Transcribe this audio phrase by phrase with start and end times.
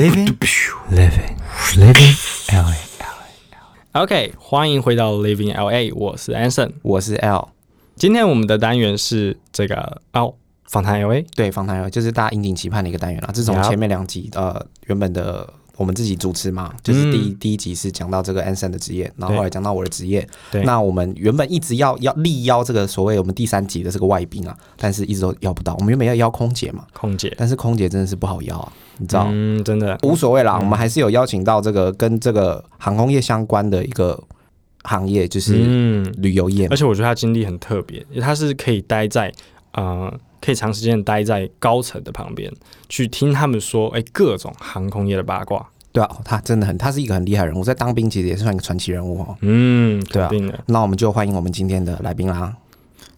[0.00, 0.34] Living,
[0.90, 1.36] living,
[1.76, 2.14] living
[2.48, 2.74] LA.
[3.92, 6.72] OK，欢迎回到 Living LA，我是 Anson。
[6.80, 7.50] 我是 L，
[7.96, 11.26] 今天我们的单元是这个哦，访谈 LA。
[11.36, 13.30] 对，访谈就是大家引颈期盼的一个单元了。
[13.34, 15.46] 自从前面两集呃原本的
[15.80, 20.28] 我们自己主持嘛，就是第一、第一集是讲到这个 Anson 的职业，然后后来讲到我的职业。
[20.50, 25.72] 对那我们原本一直要要力邀这个所谓我们第三集的这个外宾啊，但是一直都邀不到。
[25.76, 29.28] 我们原本要邀空姐嘛，空姐，但是空姐真的是不好邀啊，你知道。
[29.30, 34.22] 嗯，真的，无所谓啦，我们还是有邀请到这个跟这个航空业相关的一个
[34.82, 36.76] 行业，就是嗯，旅游业嘛而。
[36.76, 39.32] 且我觉得他经历很特别，因为他是可以待在
[39.72, 42.52] 呃，可以长时间待在高层的旁边，
[42.88, 45.66] 去听他们说，哎、各种航空业的八卦。
[45.92, 49.36] 对啊，哦他真的很，他是一个很厉害人物，在当兵其实也是算一个传奇人物哦。
[49.40, 50.30] 嗯，对啊。
[50.66, 52.56] 那我们就欢迎我们今天的来宾啦。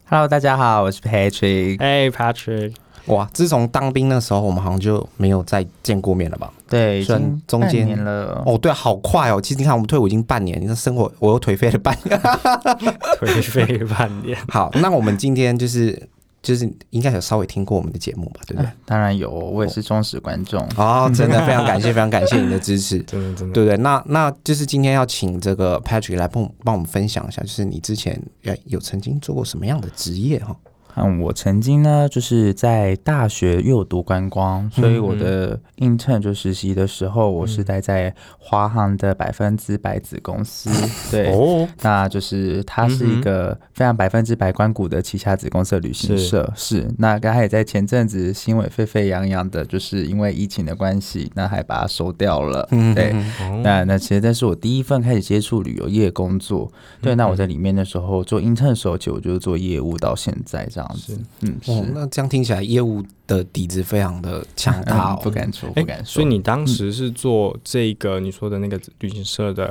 [0.07, 1.77] Hello，大家好，我是 Patrick。
[1.81, 2.75] 哎、p a t r i c k
[3.07, 6.53] 哇，自从当兵那时候，我们好像就没有再见过面了吧？
[6.69, 8.41] 对，已算经中间年了。
[8.47, 9.41] 哦，对啊，好快哦！
[9.41, 12.17] 其实你看，我们退伍已经半年，你看生活我又颓废了半年。
[13.21, 14.39] 颓废半年。
[14.49, 16.09] 好，那我们今天就是
[16.43, 18.69] 就是应该有稍微听过我们的节目吧，对不对？
[18.85, 20.61] 当然有，我也是忠实观众。
[20.77, 22.99] 哦，真的非常感谢，非常感谢你的支持。
[23.07, 23.55] 真的真的。
[23.55, 23.77] 对不对？
[23.77, 30.57] 那那就是今天要请这个 Patrick 来帮帮我们分享一下，就是你之前呃有曾经做过什么样的职业哈？
[30.97, 40.71] 嗯，我曾经呢，就是在大学，因为我读观光，所以我的 intern 就实习的时候，我是待在华航的百分之百子公司。
[41.11, 52.69] 对，哦，那就是它是一个非常百分之百关谷的旗下子公司的旅行社，是那刚才也在前阵子新闻沸沸扬扬的，就是因为疫情的关系，那还把它收掉了。
[52.71, 56.71] 嗯对，哦那那其实这是我第一份开始接触旅游业工作。
[57.01, 61.19] 对，那我在里面的时候做 intern 的时候，其实我就是做业务到现在这样子。
[61.41, 61.73] 嗯，是。
[61.73, 65.17] 哦，那这样听起来业务的底子非常的强大。
[65.23, 66.05] 不敢说，哎不敢说。
[66.05, 69.67] 所以你当时是做这个你说的那个旅行社的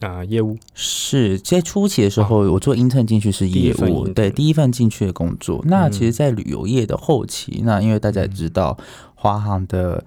[0.00, 5.62] 啊、呃业务，是在初期的时候，我做 intern 进去是业务，对，第一份进去的工作。
[5.66, 8.76] 那嗯其实，在旅游业的后期，那因为大家也知道，
[9.14, 10.04] 华航的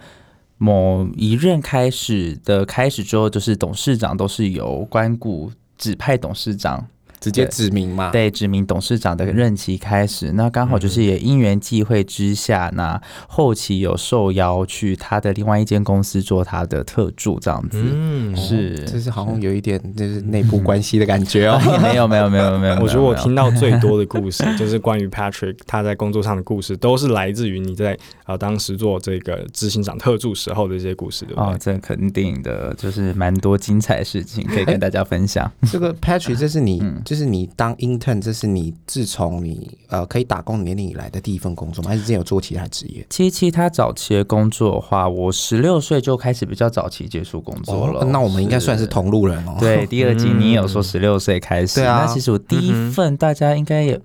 [0.57, 6.85] 某一任开始的开始之后，就是董事长都是由关谷指派董事长。
[7.19, 8.11] 直接指名嘛。
[8.11, 17.81] 对，指名董事长的任期开始，那刚好就是也因缘际会之下，那后期有受邀去他的另外一间公司做他的特助，这样子。
[17.83, 21.59] 嗯，是这是好像有一点就是内部关系的感觉哦。
[21.69, 31.73] 也没有没有没有没有，我觉得我听到最多的故事， 就是关于 Patrick 他在工作上的故事，都是来自于你在呃当时做这个执行长特助时候的一些故事，对不哦，对？
[31.73, 35.49] 这肯定的，就是蛮多精彩的事情可以跟大家分享。
[35.71, 41.89] 这个 Patrick，这是你， 嗯就是你当 intern，这是你自从你呃可以打工年龄以来的第一份工作吗？
[41.89, 43.03] 还是之前有做其他职业？
[43.09, 48.01] 其实其他早期的工作的话，我十六岁就开始比较早期接触工作了。
[48.01, 49.57] 哦那我们应该算是同路人哦。
[49.59, 53.99] 对，第二集你也有说十六岁开始，对啊那其实我第一份大家应该也，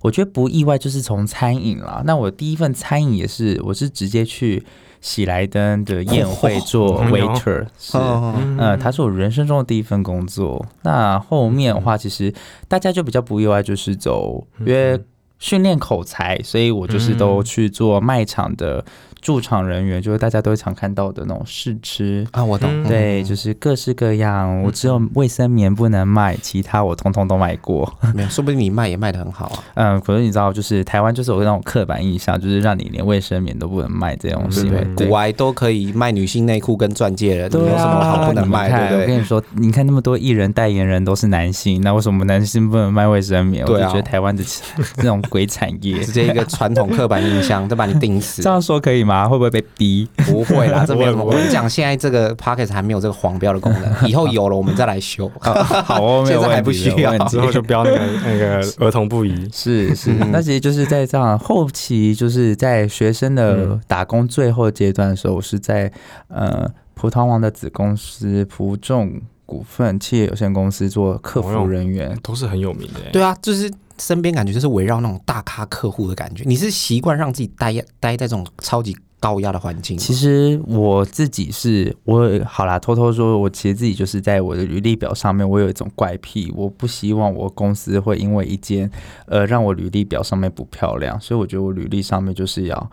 [0.00, 2.02] 我觉得不意外，就是从餐饮啦。
[2.06, 4.64] 那我第一份餐饮也是，我是直接去
[5.06, 7.96] 喜来登的宴会做哦 waiter，是。
[7.96, 10.66] 哦，呃，他是我人生中的第一份工作。
[10.82, 12.34] 那后面的话，其实
[12.66, 15.00] 大家就比较不意外，就是走因为
[15.38, 18.84] 训练口才，所以我就是都去做卖场的
[19.20, 22.26] 驻场人员，就是大家都会常看到的那种试吃。
[22.32, 22.70] 啊，我懂。
[22.72, 24.62] 嗯对，就是各式各样。
[24.62, 27.92] 我只有卫生棉不能卖，其他我通通都卖过。
[28.14, 29.64] 没有， 说不定你卖也卖的很好啊。
[29.74, 34.78] 嗯，可是你知道，就是台湾就是有那种刻板印象，就是让你连卫生棉都不能卖这种对不对？
[34.80, 34.94] 行为。
[34.96, 38.68] 对古癌都可以卖女性内裤跟钻戒了，你对有什么好啊，不能卖？
[38.68, 39.02] 对不对？
[39.02, 43.64] 我跟你说，你看那么多艺人代言人都是男性，那为什么男性不能卖卫生棉？
[43.66, 44.44] 对啊我就觉得台湾的
[44.96, 48.50] 这种鬼产业直，接一个传统刻板印象，都把你钉死 这。
[48.50, 49.26] 样说可以吗？
[49.28, 50.08] 会不会被逼？
[50.26, 51.24] 不会啦， 这没有什么。
[51.24, 55.30] 我跟你讲，现在这个 p o c k e t 还没有这个黄标的功能， 以后有了我们再来修。
[55.40, 55.54] 好
[56.02, 59.48] 哦，没有 现在还不需要之后就标那个那个儿童不宜。
[59.52, 65.90] 是是，嗯那其实就是在这样后期，就是在学生的嗯打工最后阶段的时候，我是在
[66.28, 72.18] 呃葡萄王的子公司葡众股份企业有限公司做客服人员。
[72.22, 76.42] 都是很有名的耶，对啊，就是身边感觉就是围绕那种大咖客户的感觉。
[76.44, 79.96] 你是习惯让自己待待在这种超级高压的环境？
[79.96, 88.90] 其实我自己是我好啦，偷偷说，我其实自己就是在我的履历表上面，我有一种怪癖，我不希望我公司会因为一件
[89.26, 92.90] 呃让我履历表上面不漂亮，所以我觉得我履历上面就是要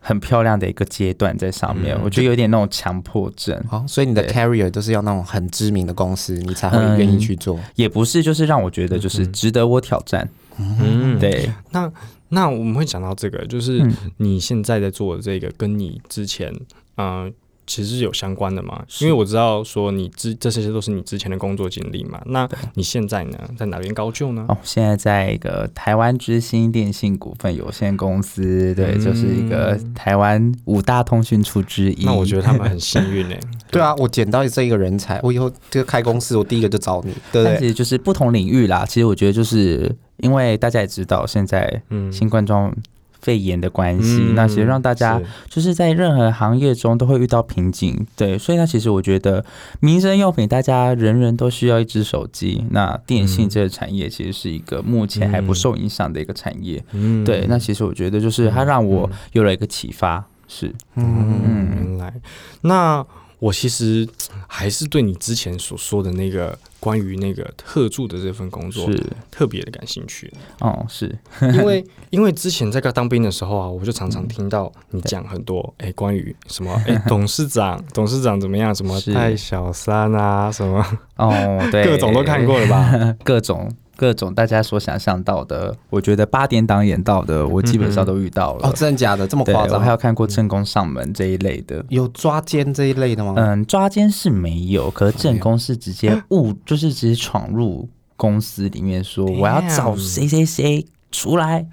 [0.00, 7.58] 很漂亮的一个阶段在上面，嗯我觉得有点那种强迫症，好、所以你的 carrier 都是要那种很知名的公司，你才会嗯愿意去做。
[7.74, 10.28] 也不是就是让我觉得就是值得我挑战，
[10.58, 11.18] 嗯，。
[11.18, 11.90] 对，那
[12.28, 13.94] 那我们会讲到这个，就是嗯。
[14.18, 16.52] 你现在在做的这个，跟你之前
[16.96, 17.30] 呃
[17.68, 18.82] 其实是有相关的嘛？
[19.00, 22.20] 因为我知道说你之这些都是你之前的工作经历嘛。
[22.26, 24.44] 那你现在呢，在哪边高就呢？
[24.48, 32.04] 哦，现在在一个台湾之星电信股份有限公司，对，嗯就是一个台湾五大通讯处之一。
[32.04, 33.38] 那我觉得他们很幸运哎、
[33.70, 37.52] 对啊，我捡到这一个人才，我以后这个开公司，我第一个就找你，对不对？
[37.52, 38.86] 但其实就是不同领域啦。
[38.86, 42.74] 其实我觉得就是因为大家也知道现在嗯，新冠状
[43.20, 49.44] 肺炎的关系，嗯那其实让大家就是在任何行业中都会遇到瓶颈，对，所以呢，其实我觉得
[49.80, 61.68] 民生用品大家人人都需要一只手机，那电信嗯这个产业其实是一个目前还不受影响的一个产业，嗯对，那其实我觉得就是它让我有了一个启发，是，嗯，嗯。
[61.76, 62.14] 原来。
[62.62, 63.04] 那
[63.38, 64.08] 我其实
[64.46, 80.84] 还是对你之前所说的那个关于那个特助的这份工作是，特别的感兴趣，哦，是，因为 因为之前在当兵的时候啊，我就常嗯常听到你讲很多哎、关于什么哎、董事长 董事长怎么样，什么是太小三啊，什么
[81.16, 81.30] 哦，
[81.70, 83.14] 对， 各种都看过了吧？
[83.24, 88.68] 各种各种大家所想象到的，我觉得八点档演到的，我基本上都遇到了。
[88.68, 89.26] 哦，真的假的？
[89.26, 89.90] 这么对，夸张我还？
[89.90, 91.84] 有看过正宫上门这一类的。
[91.88, 93.34] 有抓奸这一类的吗？
[93.36, 101.66] 嗯，抓奸是没有，可是正宫是直接误，就是直接闯入公司里面说我要找谁谁谁出来，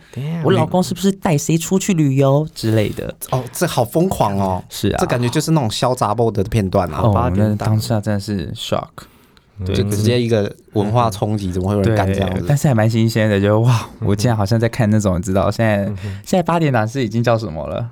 [0.44, 3.14] 我老公是不是带谁出去旅游之类的？
[3.30, 4.64] 哦，这好疯狂哦！
[4.70, 9.06] 是啊，这感觉就是那种潇洒 b 的片段啊，哦，那八点档当下真的是 shock，对
[9.64, 12.46] 就直接一个文化冲击，怎么会有人对干这样，子？
[12.48, 15.86] 但是还蛮新鲜的，就哇，我竟然好像在看那种，你知道现在
[16.26, 17.88] 现在八点档是已经叫什么了？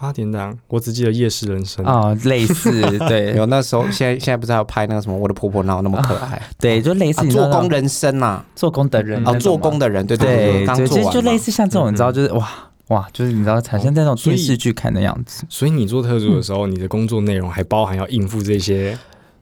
[0.00, 1.84] 八点档，我只记得夜市人生。
[1.84, 3.34] 哦，类似， 对。
[3.36, 12.48] 有那时候，现在现在不是还有拍那个什么《我的婆婆哪有那么可爱》对，就类似做工人生呐，做工的人哦，做工的人，对对对，刚对，做就类似像这种，你知道，就是哇
[12.88, 15.44] 哇，就是你知道产生在那种电视剧看的样子。
[15.48, 18.96] 所以你做特助的时候，你的工作内容还包含要应付这些，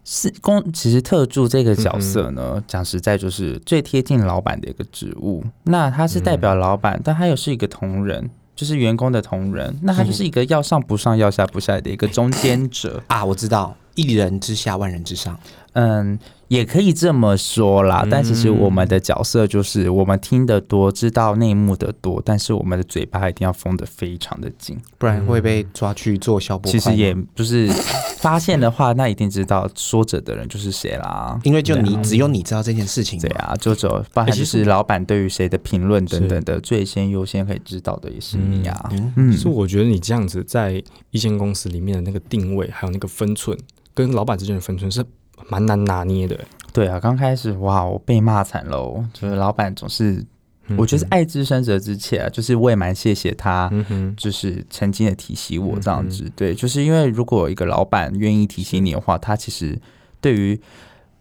[0.08, 5.42] 是公，其实特助这个角嗯色呢，讲实在就是最贴近老板的一个职务。
[5.64, 9.76] 那他是代表老板，但他又是一个同仁，就是员工的同仁。
[9.82, 13.02] 那他就是一个要上不上、要下不下的一个中间者。
[13.08, 15.36] 啊，我知道，一人之下，万人之上。
[15.72, 16.16] 嗯，
[16.48, 18.06] 也可以这么说啦。
[18.10, 24.78] 但其实我嗯们的角色就是我们听得多，知道内幕的多，但是我们的嘴巴一定要封得非常的紧。
[24.98, 26.70] 不然会被抓去做小波。
[26.70, 27.68] 其实也就是
[28.18, 31.38] 发现的话，那一定知道说者的人就是谁啦。
[31.44, 38.88] 因为就你啊只有你知道这件事情嘛，对啊，就走包含就欸其实是老板对于谁的评论等等的，最先优先可以知道的也是你啊。
[38.92, 43.56] 嗯，嗯是我觉得你这样子在一间公司里面的那个定位，还有那个分寸，
[43.94, 45.04] 跟老板之间的分寸是
[45.48, 46.38] 蛮难拿捏的。
[46.72, 50.24] 对啊，刚开始哇，我被骂惨喽，就是老板总是，
[50.66, 53.70] 嗯我觉得是爱之深责之切啊，就是我也蛮谢谢他。
[53.72, 59.78] 嗯，就是曾经的提醒我这样子，嗯对，就是因为如果一个老板愿意提醒你的话，他其实
[60.20, 60.60] 对于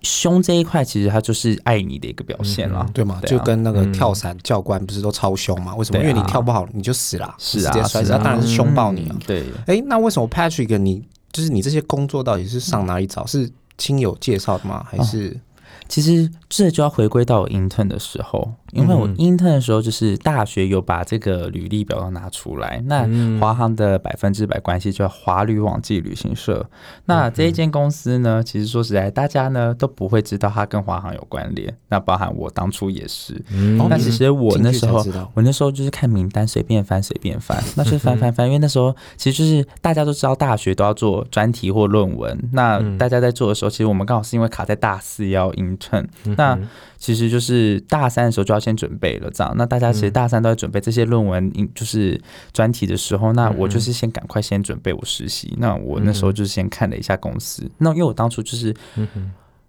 [0.02, 2.86] 凶这一块，其实他就是爱你的一个表现啦。
[2.94, 5.74] 对嘛，对啊就跟那个嗯跳伞教官不是都超凶嘛？
[5.76, 6.00] 为什么？
[6.00, 9.20] 因为你跳不好你就死了，是啊，直接摔死，是啊他当然是凶爆你啊嗯。
[9.26, 11.02] 对，哎，那为什么 Patrick 你
[11.32, 13.26] 就是你这些工作到底是上哪里找？
[13.26, 14.86] 是亲友介绍的吗？
[14.90, 15.40] 还是
[15.88, 26.70] 其实这就要回归到我 intern 的时候，因为我嗯 intern 的时候就是大学有把这个履历表都拿出来，那嗯华航的百分之百关系叫华旅网际旅行社。
[27.06, 33.42] 那这一间公司呢，其实说实在，大家呢都不会知道它跟华航有关联，那包含我当初也是。
[33.52, 38.46] 嗯哦那其实我那时候我那时候就是看名单，随便翻随便翻， 那就是翻翻翻。
[38.48, 46.06] 因为那时候其实就是大家都知道大学都要做专题或论文，那嗯大家在做的时候，其实我们刚好是因为卡在大四要 intern，
[46.38, 46.58] 那
[46.98, 49.54] 其实就是大三的时候就要先准备了，这样。
[49.56, 52.20] 那大家其实大三都在准备这些论文，就是
[52.52, 55.54] 专题的时候，那我就是先赶快先准备我实习。
[55.60, 58.76] 那我那时候就是先看了一下公司，那因为我当初就是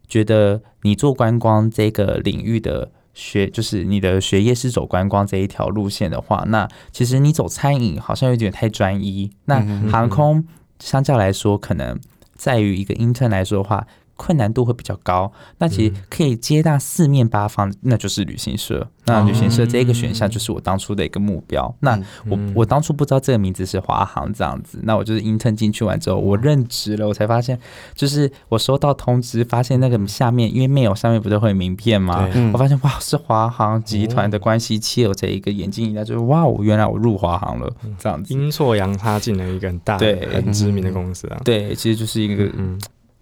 [0.09, 2.91] 觉得你做观光这个领域的。
[3.19, 9.31] 学就是你的学业是走观光这一条路线的话，那其实你走餐饮好像有点太专一。
[9.47, 9.59] 那
[9.91, 10.45] 航空
[10.79, 11.99] 相较来说，可能
[12.35, 15.31] 在于一个 intern 来说的话，困难度会比较高。
[15.59, 18.89] 那其实可以接纳四面八方，那就是旅行社。
[19.09, 21.73] 那旅行社这一个选项就是我当初的一个目标。
[21.79, 21.97] 那
[22.29, 27.57] 我我当初不知道这个名字是华航这样子，那我就是 intern 进去完之后，我任职了，我才发现，
[27.95, 32.29] 就是我收到通知，发现那个下面因为 mail 上面不是会有名片吗？
[32.53, 38.35] 我发现哇，是华航集团的关系企业，这一个眼睛一亮，就是哇，我原来我入华航了这样子。
[38.35, 41.41] 阴错阳差进了一个很大很知名的公司啊。
[41.45, 42.77] 对，其实就是一个嗯，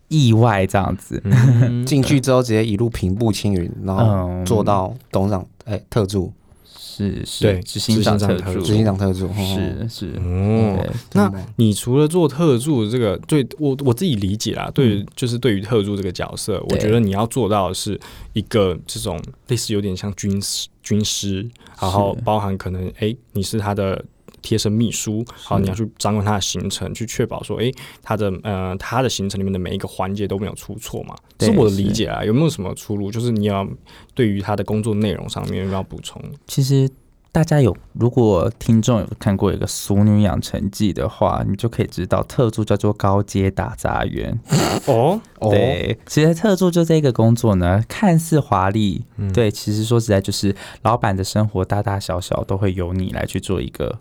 [0.09, 1.21] 意外这样子。
[1.25, 1.85] 嗯。
[1.87, 4.45] 进去之后直接一路平步青云，然后嗯。
[4.45, 6.33] 做到董事长哎特助？
[6.67, 9.87] 是是对执行长特特助，执行长特助，哦。
[9.89, 9.89] 是。
[9.89, 18.01] 是，哦，那你除了做特助这个，对我我自己理解啦，对于就是对于特助这个角色，我觉得你要做到的是
[18.33, 21.49] 一个这种类似有点像军师军师，
[21.81, 24.05] 然后包含可能诶你是他的。
[24.45, 32.23] 贴身秘书，好，你要去掌管他的行程，去确保说，诶，他的呃他的行程里面的每一个环节都没有出错嘛，这是我的理解啊。
[32.23, 33.11] 有没有什么出入？
[33.11, 33.67] 就是你要
[34.15, 36.23] 对于他的工作内容上面有没有要补充？
[36.47, 36.89] 其实
[37.33, 44.39] 大家有，如果听众有看过一个《俗女养成记》的话，你就可以知道特助叫做高阶打杂员。
[44.87, 53.99] 哦， 哦，对，其实特助就这个工作呢，看似华丽，嗯对，其实说实在就是老板的生活大大小小都会由你来去做一个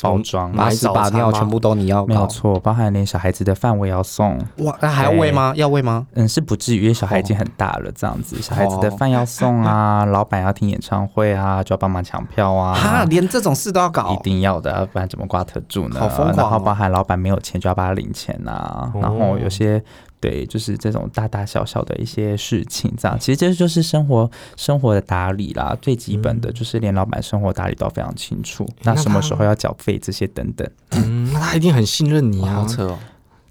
[0.00, 0.50] 包装。
[0.52, 5.52] 把屎把尿全部都你要搞，没有错，包含连小孩子的饭我也要送，哇，那还要喂吗？
[5.56, 6.06] 要喂吗？
[6.14, 14.12] 嗯，是不至于，因为小孩已经很大了，这样子，小孩子的饭要送啊， 老板要听演唱会啊，就要帮忙抢票啊，哈，连这种事都要搞？
[14.14, 16.00] 一，定要的，不然怎么挂特助呢？
[16.00, 16.34] 好疯狂哦。
[16.36, 19.00] 然后包含老板没有钱就要帮他领钱呐、哦。
[19.00, 19.82] 然后有些
[20.22, 30.68] 对，就是这种大大小小的一些事情，这样其实这就是生活生活的打理啦，最基本的就是连老板生活打理都非常清楚，那那什么时候要缴费这些等等。
[30.92, 32.68] 嗯，那他一定很信任你啊哇好。
[32.68, 32.98] 扯哦。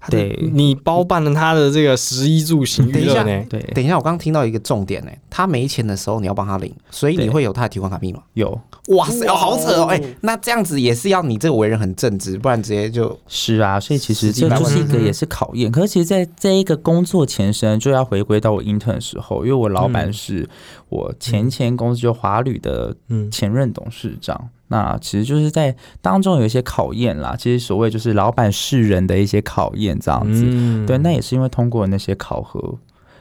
[0.02, 3.44] 他的对你包办了他的这个食衣住行娱乐呢？
[3.48, 8.20] 对，等一下，我刚刚听到一个重点呢，他没钱的时候你要帮他领，所以你对会有他的提款卡密码。
[8.34, 9.84] 有哇塞，哦好扯哦！
[9.84, 15.70] 哎，那这样子也是要你这个为人很正直，不然直接就是啊，所以其实这就是一个嗯也是考验。
[15.70, 20.48] 可是其实在这一个工作前身，就要回归到我 intern 的时候，因为我老板嗯是
[20.88, 24.48] 我前前公司就华旅的嗯，前任董事长。
[24.72, 30.44] 那其实就是在当中有一些考验啦，其实所谓就是老板是人的一些考验这样子。
[30.46, 32.78] 嗯对，那也是因为通过那些考核，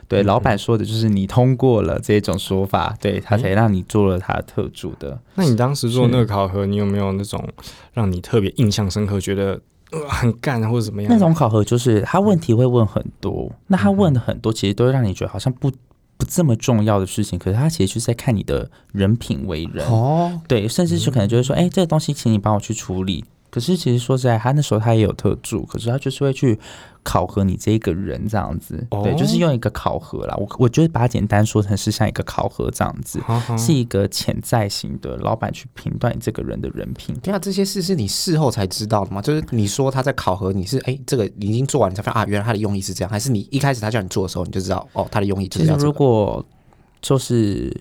[0.07, 5.19] 对、嗯老板说的就是你通过了这种说法，对他才让你做了他特助的。
[5.35, 7.45] 那你当时做那个考核，你有没有那种
[7.93, 9.59] 让你特别印象深刻，觉得、
[9.91, 11.11] 呃、很干或者怎么样？
[11.11, 15.69] 那种考核就是他问题会问很多，那他问的很多其实都会让你觉得好像不
[16.21, 19.83] 不这么重要的事情，可是他其实就是在看你的人品为人。
[19.87, 23.25] 哦，对，甚至是可能就是说，哎、这个东西请你帮我去处理。
[23.51, 26.57] 可是其实说实在，他那时候他也有特助，可是他就是会去
[27.03, 28.87] 考核你这一个人这样子。
[28.91, 30.35] 哦对，就是用一个考核啦。
[30.37, 33.19] 我我觉得把它简单说成是像一个考核这样子，
[33.57, 37.13] 是一个潜在型的老板去评断你这个人的人品。
[37.21, 39.21] 对啊，这些事是你事后才知道的吗？
[39.21, 46.45] 就是你说他在考核你是哎，这个你已经做完，你才发现啊，原来他的用意是这样，还是你一开始他叫你做的时候你就知道哦，他的用意是要这个果
[47.01, 47.75] 就是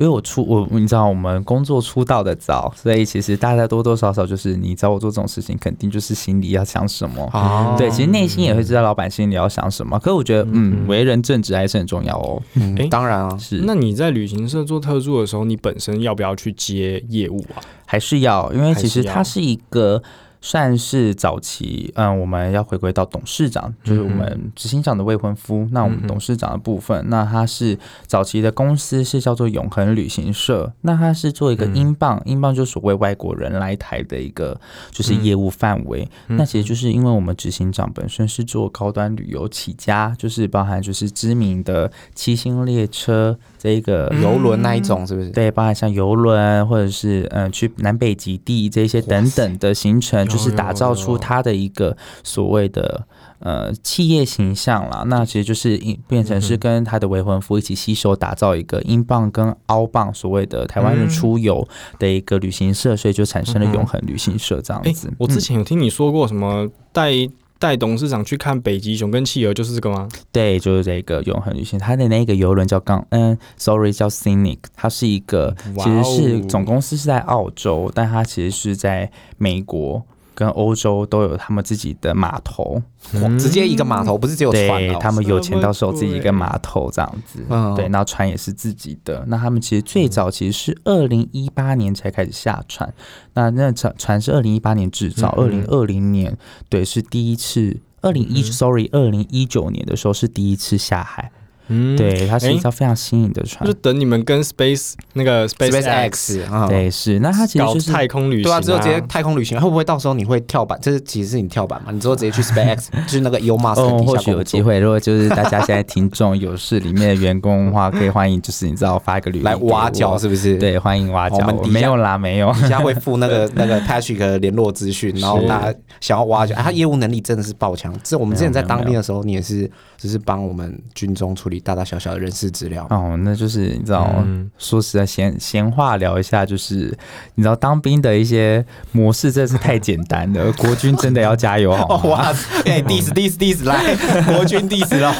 [0.00, 7.22] 因为我出我你知道我们工作出道的早，所以其实大家多多少少就是你找我做这种事情，肯定就是心里要想什么。
[7.34, 9.98] 哦，对，其实内心也会知道老板心里要想什么。
[9.98, 12.42] 可是我觉得，嗯，为人正直还是很重要哦。
[12.54, 17.60] 嗯哎当然啊，是，那你在旅行社做特助的时候，你本身要不要去接业务啊？
[17.84, 20.02] 还是要，因为其实它是一个
[20.40, 25.68] 算是早期，嗯，我们要回归到董事长，就是我们执行长的未婚夫。
[25.70, 34.58] 那我们董事长的部分，那他是早期的公司是叫做永恒旅行社，那他是做一个嗯英镑，英镑就所谓外国人来台的一个
[34.90, 36.08] 就是业务范围。
[36.28, 45.28] 嗯那其实就是因为我们执行长本身是做高端旅游起家，就是包含就是知名的七星列车这一个游轮那一种是不是？
[45.30, 53.06] 对，包含像游轮或者是嗯、呃去南北极地这些等等的行程，有就是打造出他的一个所谓的
[53.40, 55.02] 呃企业形象啦。
[55.08, 61.66] 那其实就是一变成是跟他的未婚夫一起携手打造一个英镑跟澳镑所谓的台湾人出游
[61.98, 65.12] 的一个旅行社，所以就产生了永恒旅行社这样哎、子。
[65.18, 65.40] 我之嗯。
[65.40, 67.10] 前有听你说过什么带
[67.58, 70.08] 带董事长去看北极熊跟企鹅，就是这个吗？
[70.32, 76.46] 对，就是这个永恒旅行，它的那个游轮叫刚，嗯，sorry 叫 Scenic，它是一个其实是哦。
[76.48, 80.02] 总公司是在澳洲，但它其实是在美国
[80.40, 82.80] 跟欧洲都有他们自己的码头，
[83.20, 87.74] 哇直接一个码头，不是只有船哦，对他们有钱到时候自己一个码头这样子，嗯。
[87.74, 89.22] 对，然后船也是自己的。
[89.28, 92.90] 那他们其实最早其实是二零一八年才开始下船，
[93.34, 95.50] 那那船船是二零一八年制造，二嗯。
[95.50, 96.34] 零二零年
[96.70, 97.76] 对是第一次。
[98.00, 98.44] 二零一嗯。
[98.44, 101.30] sorry，二零一九年的时候是第一次下海，
[101.70, 103.72] 嗯，对，它是哎一艘非常新颖的船就。
[103.80, 110.78] 等你们跟 Space 那个 Space X X 啊，对，是，那它其实就是太空旅行、对啊，之后直接太空旅行，会不会到时候你会跳板？
[110.82, 111.90] 这是其实是你跳板嘛？
[111.92, 114.78] 你之后直接去 SpaceX， 就是那个 Musk 哦，或许有机会。
[114.78, 120.56] 如果就是大家现在听众有事里面的员工的话，可以欢迎，就是你知道发一个履历来挖角是不是？
[120.56, 121.70] 对，欢迎挖角我们。
[121.70, 122.52] 没有啦，没有。
[122.60, 127.94] 底下会附那个那个 Patrick 的联络资讯，然后是大家想要挖角，哎他业务能力真的是爆强。
[128.02, 132.86] 这我们之前在当兵的时候，你也是只是帮我们军中处理大大小小的人事资料。
[132.90, 136.96] 哦，那就是你知道，嗯说实在闲闲话聊一下，就是
[137.34, 142.00] 你知道当兵的一些模式真的是太简单了， 国军真的要加油好吗？
[142.04, 142.34] 哦 哇，
[142.66, 143.94] 哎，diss diss diss，来，
[144.34, 145.14] 国军 diss 了。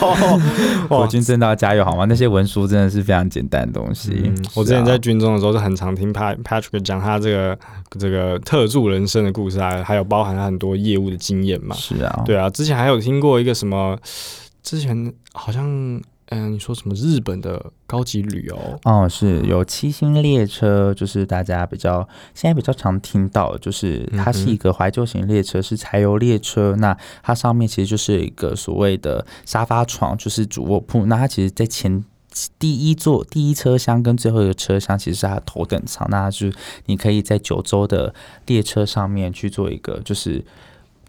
[0.88, 2.04] 国军真的要加油好吗？
[2.08, 4.22] 那些文书真的是非常简单的东西。
[4.24, 7.58] 嗯，我之前在军中的时候，是很常听 Pat Patrick 讲他这个
[7.98, 11.74] 这个特助人生的故事啊，还有包含他很多业务的经验嘛。
[11.76, 13.96] 是啊，对啊，之前还有听过一个什么，
[14.62, 26.74] 之前好像嗯、你说什么日本的高级旅游，哦，是有七星列车，就是大家比较现在比较常听到，就是它是一个怀旧型列车，是柴油列车。
[26.78, 31.06] 那它上面其实就是一个所谓的沙发床，就是主卧铺。
[31.06, 32.04] 那它其实在前
[32.58, 36.54] 第一座第一车厢跟最后一个车厢其实是它的头等舱，那它就是
[36.86, 38.14] 你可以在九州的
[38.46, 40.44] 列车上面去做一个就是。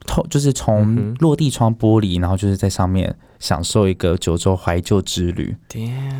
[0.07, 5.53] 透就是从落地窗玻璃，然后就是在上面享受一个九州怀旧之旅。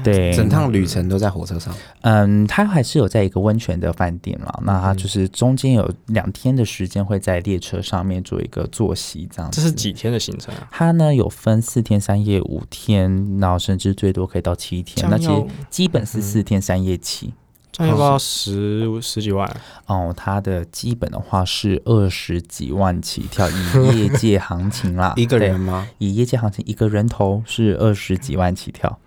[0.03, 4.51] 对，整趟旅程都在火车上，嗯，他还是有在一个温泉的饭店嘛。
[4.63, 9.61] 那他就是中间有两天的时间会在列车上面做一个作息，这样子。
[9.61, 10.67] 这是几天的行程啊？
[10.71, 15.07] 它呢有分四天三夜、五天，然后甚至最多可以到七天。
[15.09, 17.27] 那其实基本是四天三夜起。
[17.27, 17.33] 这
[17.79, 19.49] 样要不要十十几万？
[19.85, 25.87] 哦，它的基本的话是二十几万起跳，以业界行情啦， 一个人吗？
[25.97, 28.99] 以业界行情，一个人头是二十几万起跳。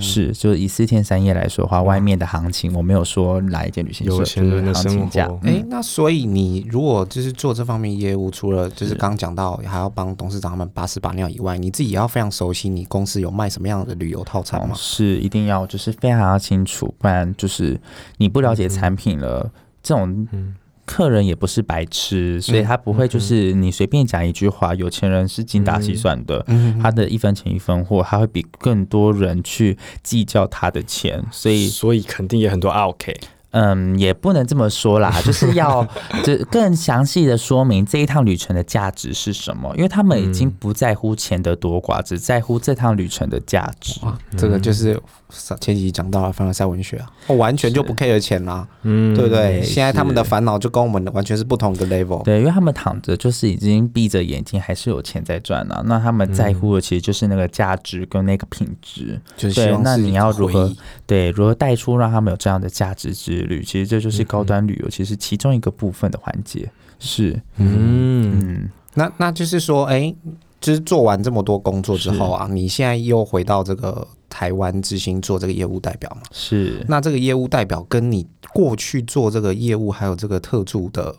[0.00, 5.28] 是，就是以四天三夜来说的话，外面的行情我没有说哪一间旅行社，有钱人的就是行情生价。
[5.28, 14.74] 活哎、那所以你如果就是做这方面业务，除了就是刚刚讲到还要帮董事长他们把屎把尿以外，你自己也要非常熟悉你公司有卖什么样的旅游套餐哦吗？
[14.76, 17.80] 是一定要就是非常要清楚，不然就是
[18.18, 19.50] 你不了解产品了，
[19.82, 20.54] 这种嗯
[20.86, 33.14] 客人也不是白痴，所以他不会就是你随便讲一句话，有钱人是精打细算的，嗯他的一分钱一分货，他会比更多人去计较他的钱，所以所以肯定也很多 OK。
[33.52, 35.86] 嗯，也不能这么说啦， 就是要
[36.22, 43.98] 就更详细的说明这一趟旅程的价值是什么，因为他们已经不在乎钱的多寡，只在乎这趟旅程的价值。
[44.04, 45.00] 哇，这个就是
[45.60, 49.62] 前几集讲到了凡尔赛文学啊，我完全就不 care 钱啦，嗯，对不对？
[49.62, 52.22] 现在他们的烦恼就跟我们的完全是不同的 level。
[52.22, 55.82] 对，因为他们躺着就是已经闭着眼睛，还是有钱在赚啊。
[55.86, 59.20] 那他们在乎的其实就是那个价值跟那个品质。
[59.36, 60.72] 就是那你要如何
[61.06, 66.70] 对，如何带出让他们有这样的价值之旅，其实这就是高端旅游，其实其中一个部分的环节。
[66.98, 70.14] 是，嗯，嗯，那那就是说，哎、
[70.60, 74.06] 就是做完这么多工作之后啊，你现在又回到这个
[74.36, 76.20] 台湾之星做这个业务代表嘛？
[76.30, 76.84] 是。
[76.86, 81.16] 那这个业务代表跟你过去做这个业务还有这个特助的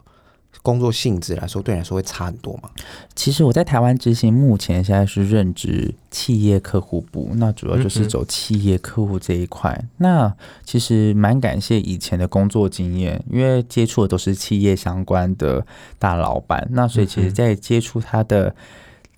[0.62, 2.70] 工作性质来说，对你来说会差很多吗？
[3.16, 9.84] 其实我在台湾执行，目前现在是任职企业客户部，那主要就是走企业客户这一块。
[9.98, 10.32] 那
[10.64, 15.66] 其实蛮感谢以前的工作经验，因为接触的都是企业相关的
[15.98, 18.54] 大老板，那所以其实在接触他的。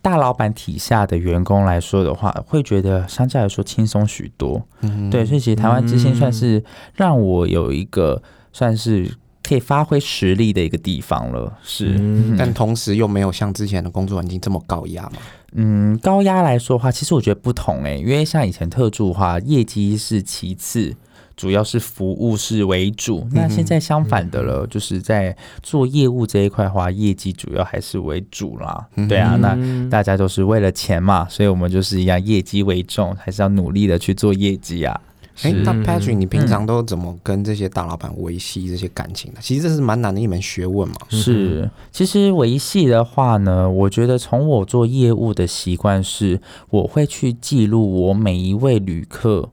[0.01, 4.61] 大老板体下的员工来说的话，会觉得相较来说轻松许多。
[4.81, 8.21] 嗯，对，所以其实台湾之星算是让我有一个
[8.53, 9.11] 算是
[9.43, 11.57] 可以发挥实力的一个地方了。
[11.61, 15.17] 是，嗯但同时又没有像之前的工作环境这么高压嘛？
[15.53, 20.95] 嗯，高压来说的话，其实我觉得不同哎、因为像以前特助的话，业绩是其次。
[21.39, 28.85] 主要是服务是为主，那现在相反的了，就是在做业务这一块的话，业绩主要还是为主啦。
[29.07, 29.57] 对啊，那
[29.89, 34.99] 大家都是为了钱嘛，所以我们就是一样业绩为重，还是要努力的去做业绩啊。
[35.43, 35.63] 哎、是。
[35.63, 39.39] 那 Patrick，你平常都怎么跟这些大老板维系这些感情的？
[39.39, 40.95] 其实这是蛮难的一门学问嘛。
[41.07, 49.49] 是，其实维系的话呢，我觉得从我做业务的习惯是，我会去记录我每一位旅客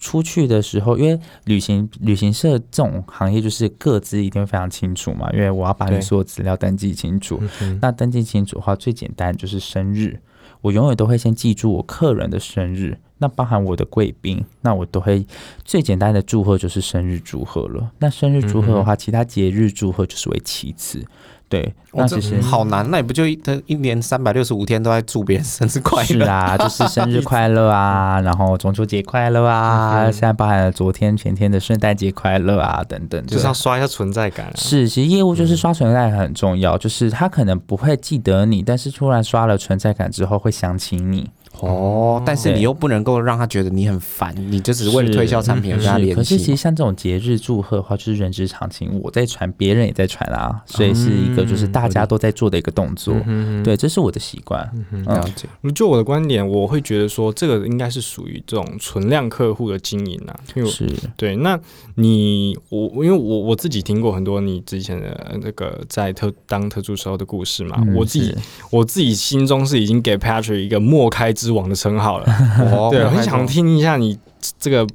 [0.00, 7.38] 出去的时候，因为旅行旅行社这种行业就是各自一定非常清楚嘛，因为我要把你所有资料登记清楚。
[7.60, 10.18] 嗯那登记清楚的话，最简单就是生日，
[10.62, 15.24] 我永远都会先记住我客人的生日，那包含我的贵宾，那我都会
[15.64, 17.90] 最简单的祝贺就是生日祝贺了。
[17.98, 21.04] 那生日祝贺的话，其他节日祝贺就是为其次。
[21.50, 26.24] 对，那其实好难，那你不就一一年三百六十五天都在祝别人生日快乐？
[26.24, 34.52] 是啊，就是生日快乐啊， 然后中秋节快乐啊，现在包含了昨天、前天的圣诞节快乐啊，等等，就是要刷一下存在感啊。
[34.54, 41.28] 是，其实业务就是刷存在感很重要，就是他可能不会记得你，但是突然刷了存在感之后会想起你。
[41.68, 46.60] 哦，但是你又不能够让他觉得你很烦，你就只是为了推销产品而跟他是，联可是其实。
[46.60, 53.16] 像这种节日祝贺的话，就是人之常情，我在传，别人也在传啊，所以是一个就是大家都在做的一个动作。
[53.24, 54.60] 嗯，对，这是我的习惯。
[55.06, 60.86] 了解，就我的观点，我会觉得说，这个应该是属于这种存量客户的经营啊，因为我是。
[61.16, 61.58] 对，那
[61.94, 68.34] 你我因为我我自己听过很多你之前的呃那个在特当特助时候的故事嘛，嗯我自己
[68.70, 72.26] 我自己心中是已经给 Patrick 一个莫开之王的称号了。
[72.72, 74.18] 哦对，很想听一下你
[74.58, 74.86] 这个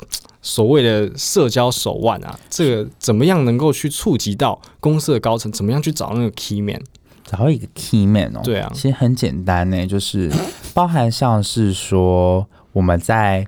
[0.41, 5.51] 所谓的社交手腕啊，这个怎么样能够去触及到公司的高层？
[5.51, 6.81] 怎么样去找那个 key man？
[7.23, 8.41] 找到一个 key man 哦。
[8.43, 10.31] 对啊其实很简单呢，就是
[10.75, 13.45] 包含像是说我们在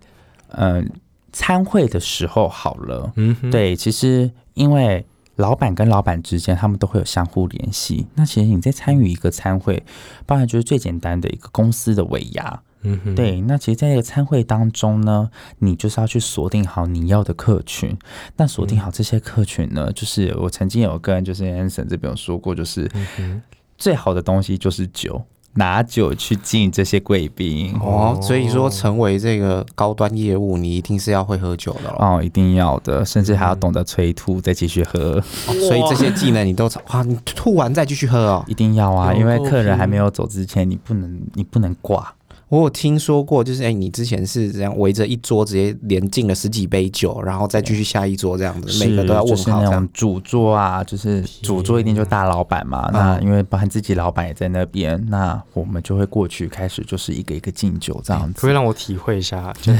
[0.50, 0.90] 嗯、
[1.34, 8.08] 参会的时候好了，嗯哼，对，其实因为老板跟老板之间，他们都会有相互联系。
[8.16, 9.84] 那其实你在参与一个参会，
[10.26, 12.62] 包含就是最简单的一个公司的尾牙。
[12.82, 17.98] 嗯哼，对，那其实在这个参会当中呢，你就是要去锁定好你要的客群。
[18.36, 23.42] 那锁定好这些客群呢，就是我曾经有跟就是 Anson 这边有说过，就是嗯，
[23.78, 25.22] 最好的东西就是酒。
[25.54, 31.90] 拿酒去敬这些贵宾哦，所以说成为这个高端业务，你一定是要会喝酒的。
[31.98, 35.20] 哦，一定要的，甚至还要懂得催吐，再继续喝。
[35.48, 38.46] 哦所以这些技能你都哇，你吐完再继续喝哦。
[38.48, 42.14] 一定要啊，因为客人还没有走之前，你不能你不能挂。
[42.50, 49.90] 我有听说过，就是哎、你之前是这样围着一桌直接连敬了十几杯酒，然后再继续下一桌这样子，每个都要问就是那好这样种。
[49.94, 52.90] 主桌啊，就是主桌一定就大老板嘛。
[52.94, 59.54] 嗯那因为包含自己老板也在那边，那我们就会过去开始就是一个一个敬酒这样子可不可以让我体会一下？
[59.62, 59.74] 就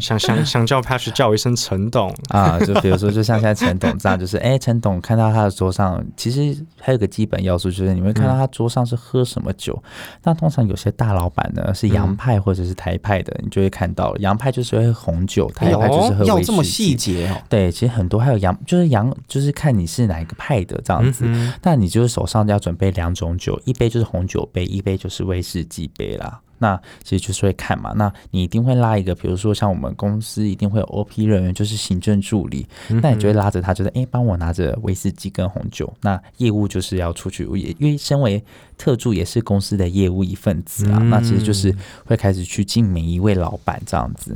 [0.00, 2.58] 想想想叫 Patrick 叫我一声陈董，啊。
[2.58, 9.80] 就比如说，就像现在陈董这样，就是哎，陈董看到他的桌上，其实还有个基本要素，就是你会看到他桌上是喝什么酒。
[10.22, 17.36] 那通常有些大老板呢是洋派或者是台派的，你就会看到洋派就是会红酒，台派就是喝威士要这么细节哦。
[17.48, 21.24] 对，其实很多还有洋，就是洋，就是看你是哪一个派的这样子。
[21.26, 26.40] 嗯那你就是手上要准备两种酒，一杯就是红酒杯，一杯就是威士忌杯啦。
[26.64, 35.92] 那其实就是会看嘛，那你一定会拉一个，比如说像我们公司一定会有 OP 人员，就是行政助理，哼那你就会拉着他，就是哎，帮我拿着威士忌跟红酒。
[36.00, 38.42] 那业务就是要出去，也因为身为
[38.78, 41.74] 特助也是公司的业务一份子啊，嗯那其实就是
[42.06, 44.34] 会开始去敬每一位老板这样子。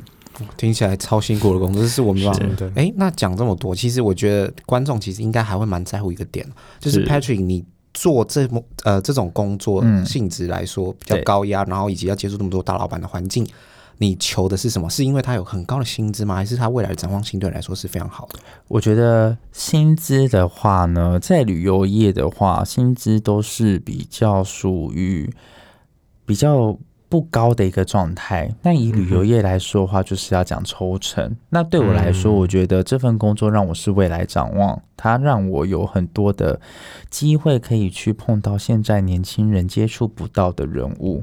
[0.59, 2.23] 听起来超辛苦的工作，这是我们
[2.57, 6.47] 的，哎，那讲这么多，其实我觉得观众其实应该还会蛮在乎一个点，
[6.79, 7.65] 就是是 Patrick 你。
[7.99, 13.45] 做这么呃这种工作嗯性质来说比较高压，然后以及要接触那么多大老板的环境，
[13.99, 14.89] 你求的是什么？
[14.89, 16.37] 是因为他有很高的薪资吗？
[16.37, 18.39] 还是他未来的展望性对你来说是非常好的？
[18.69, 25.29] 我觉得薪资的话呢，在旅游业的话，薪资都是比较属于
[26.25, 28.53] 比较不高的一个状态。
[28.63, 31.35] 但以旅游业来说的话，就是要讲抽成。
[31.51, 36.61] 那对我来说，嗯我觉得这份工作让我是未来展望，它让我有很多的
[37.11, 41.23] 机会可以去碰到现在年轻人接触不到的人物。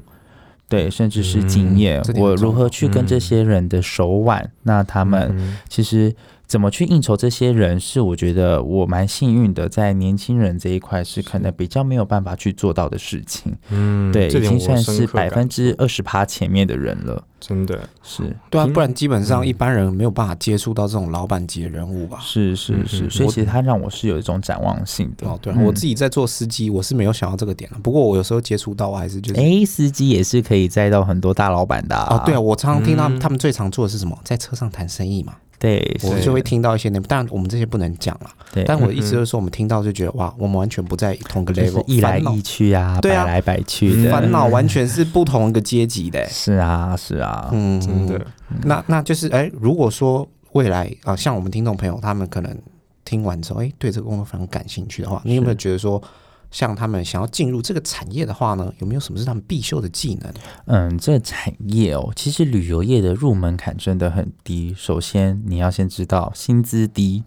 [0.68, 6.14] 对，甚至是经验，我如何去跟这些人的手腕，那他们嗯其实
[6.48, 13.56] 怎么去应酬这些人，是我觉得我蛮幸运的，在年轻人这一块是可能比较没有办法去做到的事情。
[13.70, 17.24] 嗯对，已经算是百分之二十趴前面的人了。
[17.40, 22.20] 真的，是对啊，不然基本嗯上一般人没有办法接触到这种老板级的人物吧？
[22.22, 25.28] 是是嗯是，嗯所以其实他让我是有一种展望性的。
[25.28, 27.78] 哦，对啊，嗯我自己在做司机，我是没有想到这个点的。
[27.84, 29.40] 不过我有时候接触到，我还是就是。
[29.40, 34.18] 哎，司机也是可以载到很多大老板的哦，对啊，我常常听到嗯他们最常做的是什么？
[34.24, 37.06] 在车上谈生意嘛，对，是我就会听到一些内容。
[37.08, 38.30] 当然，我们这些不能讲了。
[38.54, 46.28] 对，但我的意思就是说，我们听到就觉得哇，我们完全不在同个就是 level，一来一去啊，对啊摆来摆去的，烦恼完全是不同一个阶级的 欸。
[46.30, 48.26] 是啊是啊，嗯，真的，
[48.64, 52.58] 那那就是哎、如果说未来啊、像我们听众朋友，他们可能
[53.04, 56.02] 听完之后，哎、对这个工作非常感兴趣的话，你有没有觉得说，
[56.52, 60.34] 像他们想要进入这个产业的话呢，有没有什么是他们必修的技能？
[60.66, 64.74] 嗯，这个产业哦，其实旅游业的入门槛真的很低。
[64.78, 67.24] 首先，你要先知道薪资低，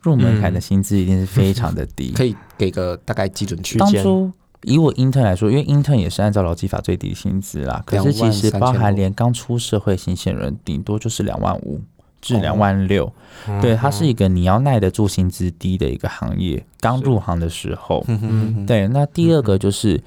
[0.00, 2.10] 入门槛的薪资一定是非常的低。
[2.16, 4.32] 可以给个大概基准区当初
[4.64, 11.80] 以我 intern 来说，因为 intern 也是按照劳基法最低薪资啦，可是其实包含连刚出社会新鲜人，顶多就是两万五
[12.20, 13.10] 至两万六、
[13.62, 16.62] 对，它是一个你要耐得住薪资低的一个行业。
[16.78, 18.04] 刚入行的时候，
[18.66, 19.98] 对，那第二个就是，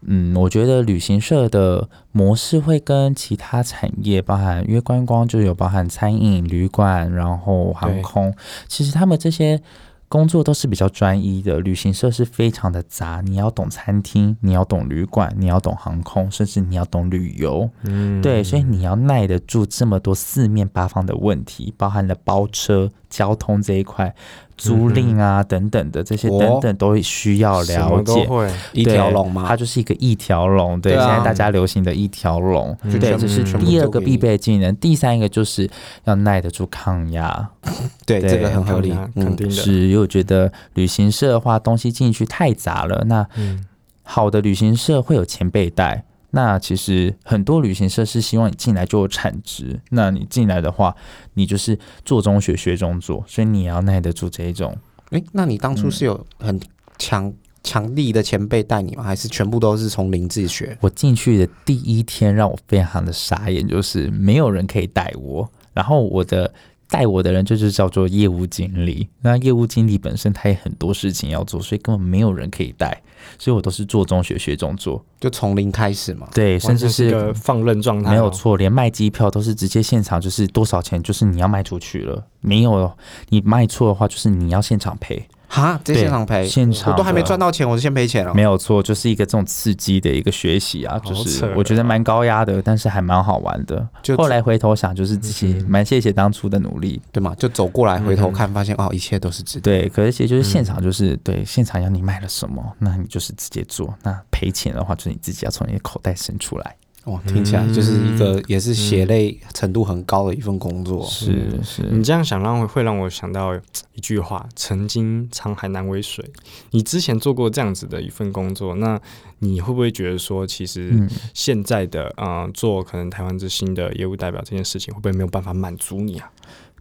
[0.00, 8.34] 嗯，我觉得旅行社的模式会跟其他产业，包含因为观光就有包含餐饮、旅馆，然后航空，
[8.66, 9.60] 其实他们这些
[10.08, 17.68] 工作都是比较专一的，旅行社是非常的杂，你要懂餐厅，你要懂旅馆，你要懂航空，甚至你要懂旅游。
[17.82, 24.14] 嗯，对，所以你要耐得住这么多四面八方的问题，包含了包车、交通这一块、
[24.58, 28.26] 租赁啊等等的这些哦等等都需要了解。
[28.26, 34.74] 会，一条龙吗它，就是一个一条龙，对，现在大家流行的一条龙，嗯对，这是第二个必备技能。
[34.76, 35.70] 第三个就是
[36.04, 37.48] 要耐得住抗压，
[38.04, 43.04] 对，这个很合理肯，定的，是，因为我觉得旅行社的话，东西进去太杂了。
[43.06, 43.64] 那嗯
[44.02, 46.04] 好的旅行社会有前辈带。
[46.30, 50.94] 那其实很多旅行社是希望你进来就有产值，那你进来的话，
[51.34, 54.76] 你就是做中学，学中做，所以你也要耐得住这一种。
[55.10, 56.60] 哎，那你当初是有很
[56.98, 59.02] 强强力的前辈带你吗？
[59.02, 60.76] 还是全部都是从零自学？
[60.82, 66.52] 我进去的第一天让我非常的傻眼，就是没有人可以带我，然后我的
[66.88, 69.08] 带我的人就是叫做业务经理。
[69.20, 73.02] 那业务经理本身他也很多事情要做，所以根本没有人可以带，
[73.38, 76.28] 所以我都是做中学学中做，就从零开始嘛？
[76.34, 82.90] 对，甚至是一个放任状态哦，没有错，连卖机票都是直接现场，就是多少钱，就是你要卖出去了，没有
[83.28, 85.28] 你卖错的话，就是你要现场赔。
[85.48, 88.34] 哈，这对现场赔，现场我都还没赚到钱，我就先赔钱了。
[88.34, 93.88] 没有错，就是一个这种刺激的一个学习啊，就是我觉得蛮高压的，但是还蛮好玩的。
[94.02, 97.00] 就后来回头想，就是自己嗯蛮谢谢当初的努力。
[97.10, 97.34] 对吗？
[97.38, 99.62] 就走过来回头嗯看，发现哦，一切都是值得。
[99.62, 103.92] 对，可是其实就是现场，就是、对现场要你卖了什么，那你就是直接做。
[104.02, 106.76] 那赔钱的话，就是你自己要从你的口袋伸出来。
[107.08, 111.02] 哇，听起来就是一个也是血泪程度很高的一份工作。
[111.06, 113.56] 是是，你这样想让会让我想到
[113.94, 116.22] 一句话：“曾经沧海难为水。”
[116.70, 119.00] 你之前做过这样子的一份工作，那
[119.38, 126.30] 你会不会觉得说，其实嗯，现在的呃做可能台湾之星的业务代表这件事情，会不会没有办法满足你啊？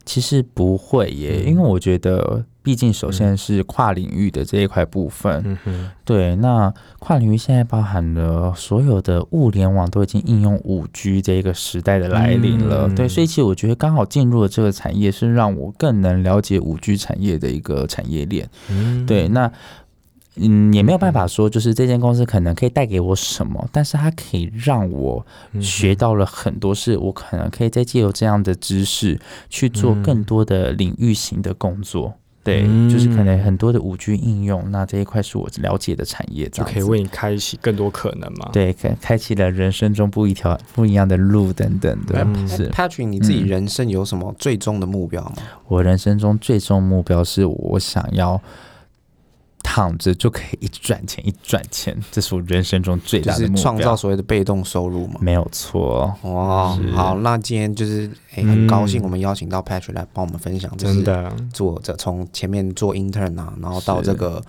[0.08, 1.48] 其实不会耶，嗯。
[1.52, 12.96] 因为我觉得，毕竟首先是跨领域的这一块部分，嗯哼，对，那跨领域现在包含了所有的物联网都已经应用五 G 这一个时代的来临了，嗯。
[12.96, 18.50] 对，所以其实我觉得刚好进入了这个产业，是让我更能了解五 G 产业的一个产业链。
[18.70, 19.06] 嗯。
[19.06, 19.52] 对，那
[20.40, 29.20] 嗯，也没有办法说，就是这间公司可能可以带给我什么，但是它可以让我嗯学到了很多事，我可能可以再借由这样的知识
[29.50, 32.14] 去做嗯更多的领域型的工作。
[32.44, 42.24] 对，嗯就是可能很多的五 G 应用，那这一块是我了解的产业，这样子就可以为你开启更多可能嘛？，对开开启了人生中不一条不一样的路等等的。
[42.24, 45.34] 嗯是 Patrick，你自己嗯人生有什么最终的目标吗？
[45.68, 48.42] 我人生中最终目标是我想要
[49.70, 53.62] 躺着就可以一直赚钱，一直赚钱，这是我人生中最就是大的目标。
[53.62, 55.20] 创造所谓的被动收入嘛。
[55.22, 64.42] 没有错，哇，好，那今天就是诶、嗯很高兴我们邀请到 Patrick 来帮我们分享，就是真的，做这从前面做 intern 啊，然后到这个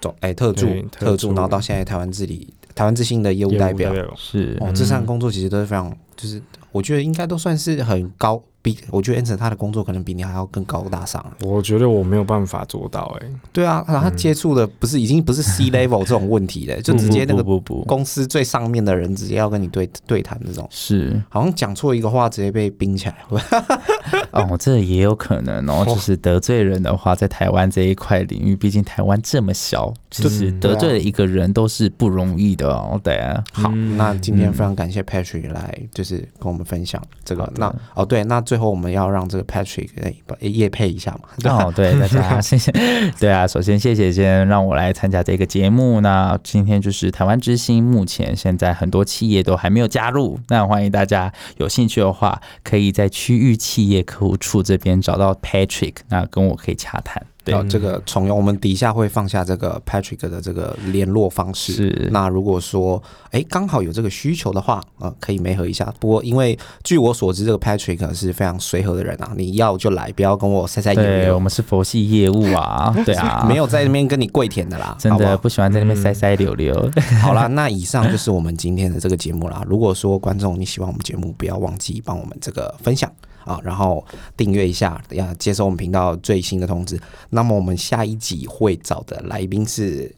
[0.00, 3.94] 总哎、特助特特助，然后到现在台湾治理台湾之星的业务代表。
[4.16, 11.30] 是哦，这三个工作其实都是非常，就是我觉得应该都算是很高，比我觉得 Anson 他的工作可能比你还要更高大上啊。
[11.42, 21.22] 我觉得我没有办法做到、欸，对啊，然后他接触的不是已经不是 C level 这种问题了， 就直接那个不不不不公司最上面的人直接要跟你对对谈这种，是。
[21.30, 23.16] 好像讲错一个话直接被冰起来。
[24.32, 33.00] 哦，这也有可能哦，就是得罪人的话，在台湾这一块领域，毕竟台湾这么小，其实嗯得罪了一个人都是不容易的哦。
[33.02, 37.50] 对啊，好，嗯那今天非常感谢 Patrick 来，就是跟我们分享这个。
[37.56, 41.28] 那哦，对，那最后我们要让这个 Patrick 诶把业配一下嘛。
[41.50, 42.72] 哦，对大家 谢谢，
[43.18, 46.00] 对啊，首先谢谢今天让我来参加这个节目。
[46.00, 57.22] 那今天就是台湾之星，目前现在很多企业都还没有加入，那欢迎大家有兴趣的话，可以在区域企业客户处这边找到 Patrick，那跟我可以洽谈。
[57.46, 61.72] 对然，后这个重用，我们底下会放下这个 Patrick 的这个联络方式。
[61.72, 65.94] 是那如果说哎刚好有这个需求的话，呃，可以媒合一下。
[66.00, 76.74] 不过因为据我所知，这个 Patrick 是非常随和的人啊，你要就来，不要跟我塞塞对我们是佛系业务啊，对啊， 没有在那边跟你跪舔的啦， 真的不喜欢在那边塞塞溜溜。
[77.22, 79.62] 好啦， 那以上就是我们今天的这个节目啦。
[79.68, 83.08] 如果说观众你喜欢我们节目，不要忘记帮我们这个分享
[83.46, 84.04] 啊，然后
[84.36, 87.00] 订阅一下，要接收我们频道最新的通知。
[87.30, 90.14] 那么我们下一集会找的来宾是，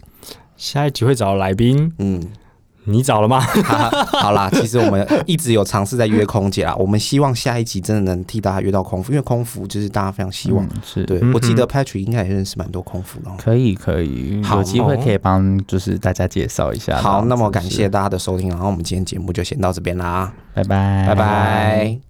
[0.56, 2.20] 下一集会找的来宾，嗯，
[2.84, 3.38] 你找了吗？
[4.20, 10.64] 好啦，其实我们一直有尝试在约空姐啦，我们希望下一集真的能替大家约到空服，因为空服就是大家非常希望。
[10.64, 13.34] 嗯是对，嗯我记得 Patrick 应该也认识蛮多空服的哦。
[13.38, 16.96] 可以可以，好有机会可以帮就是大家介绍一下。
[16.96, 22.07] 好，那么感谢，大家的收听，然后我们今天节目就先到这边啦，拜拜，拜拜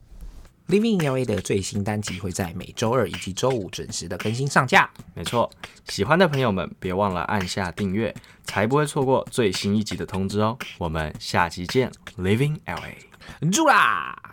[0.69, 4.91] Living LA 的最新单集会在每周二以及周五准时的更新上架。
[5.15, 5.51] 没错，
[5.89, 10.59] 喜欢的朋友们别忘了按下订阅，才不会错过最新一集的通知哦。
[10.77, 13.51] 我们下期见，Living LA。
[13.51, 14.28] 住啦！